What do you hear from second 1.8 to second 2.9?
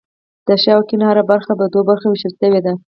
برخو ویشل شوې ده.